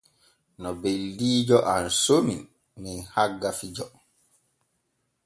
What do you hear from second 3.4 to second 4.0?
fijo.